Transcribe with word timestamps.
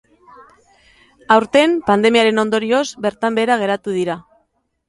Aurten, 1.35 1.77
pandemiaren 1.89 2.43
ondorioz, 2.47 2.83
bertan 3.07 3.41
behera 3.41 3.59
geratu 3.67 3.99
dira. 4.03 4.21